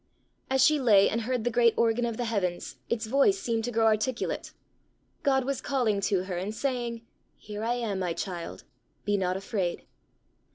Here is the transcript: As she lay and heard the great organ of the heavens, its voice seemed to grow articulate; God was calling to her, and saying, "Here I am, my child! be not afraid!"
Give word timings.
As 0.49 0.65
she 0.65 0.79
lay 0.79 1.07
and 1.07 1.21
heard 1.21 1.43
the 1.43 1.51
great 1.51 1.75
organ 1.77 2.07
of 2.07 2.17
the 2.17 2.25
heavens, 2.25 2.77
its 2.89 3.05
voice 3.05 3.37
seemed 3.37 3.63
to 3.65 3.71
grow 3.71 3.85
articulate; 3.85 4.51
God 5.21 5.43
was 5.43 5.61
calling 5.61 6.01
to 6.01 6.23
her, 6.23 6.37
and 6.37 6.55
saying, 6.55 7.05
"Here 7.37 7.63
I 7.63 7.75
am, 7.75 7.99
my 7.99 8.13
child! 8.13 8.63
be 9.05 9.15
not 9.15 9.37
afraid!" 9.37 9.85